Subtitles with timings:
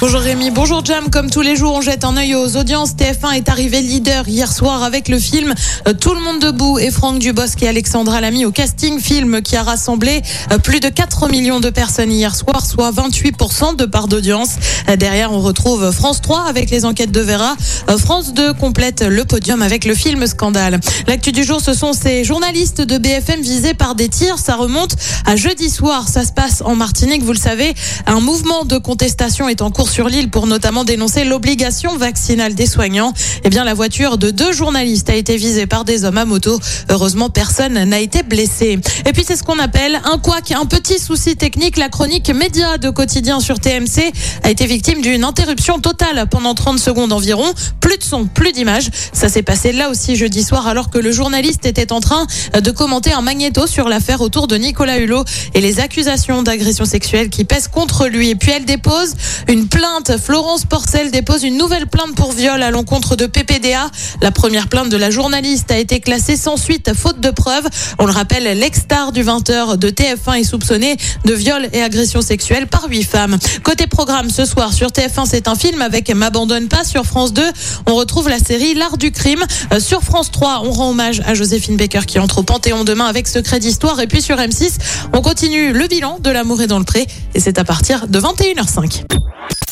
[0.00, 1.10] Bonjour Rémi, bonjour Jam.
[1.10, 2.92] Comme tous les jours, on jette un œil aux audiences.
[2.92, 5.54] TF1 est arrivé leader hier soir avec le film
[5.88, 9.00] euh, Tout le monde debout et Franck Dubosc et Alexandra Lamy au casting.
[9.00, 10.22] Film qui a rassemblé
[10.52, 14.50] euh, plus de 4 millions de personnes hier soir, soit 28% de part d'audience.
[14.88, 17.56] Euh, Derrière, on retrouve France 3 avec les enquêtes de Vera.
[17.98, 20.78] France 2 complète le podium avec le film Scandale.
[21.08, 24.38] L'actu du jour, ce sont ces journalistes de BFM visés par des tirs.
[24.38, 24.94] Ça remonte
[25.26, 26.08] à jeudi soir.
[26.08, 27.24] Ça se passe en Martinique.
[27.24, 27.74] Vous le savez,
[28.06, 32.66] un mouvement de contestation est en cours sur l'île pour notamment dénoncer l'obligation vaccinale des
[32.66, 33.12] soignants.
[33.44, 36.58] Eh bien, la voiture de deux journalistes a été visée par des hommes à moto.
[36.90, 38.80] Heureusement, personne n'a été blessé.
[39.06, 41.76] Et puis, c'est ce qu'on appelle un couac, un petit souci technique.
[41.76, 46.78] La chronique média de quotidien sur TMC a été victime d'une interruption totale pendant 30
[46.78, 47.46] secondes environ.
[47.88, 48.90] Plus de son, plus d'image.
[49.14, 52.70] Ça s'est passé là aussi jeudi soir alors que le journaliste était en train de
[52.70, 55.24] commenter un magnéto sur l'affaire autour de Nicolas Hulot
[55.54, 58.28] et les accusations d'agression sexuelle qui pèsent contre lui.
[58.28, 59.14] Et puis elle dépose
[59.48, 60.18] une plainte.
[60.22, 63.90] Florence Porcel dépose une nouvelle plainte pour viol à l'encontre de PPDA.
[64.20, 67.68] La première plainte de la journaliste a été classée sans suite faute de preuves.
[67.98, 72.66] On le rappelle, l'ex-star du 20h de TF1 est soupçonné de viol et agression sexuelle
[72.66, 73.38] par huit femmes.
[73.62, 76.84] Côté programme ce soir sur TF1, c'est un film avec M'abandonne pas.
[76.84, 77.42] Sur France 2,
[77.86, 79.44] on retrouve la série L'art du crime.
[79.72, 83.06] Euh, Sur France 3, on rend hommage à Joséphine Baker qui entre au Panthéon demain
[83.06, 84.00] avec Secret d'Histoire.
[84.00, 84.78] Et puis sur M6,
[85.12, 87.06] on continue le bilan de l'amour est dans le pré.
[87.34, 89.02] Et c'est à partir de 21h05.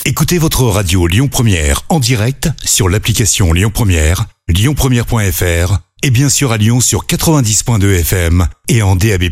[0.04, 6.52] Écoutez votre radio Lyon Première en direct sur l'application Lyon Première, lyonpremière.fr et bien sûr
[6.52, 9.24] à Lyon sur 90.2 FM et en DAB+.